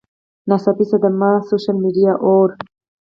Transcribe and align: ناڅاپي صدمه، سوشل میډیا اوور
ناڅاپي 0.47 0.85
صدمه، 0.91 1.29
سوشل 1.47 1.75
میډیا 1.83 2.11
اوور 2.23 2.49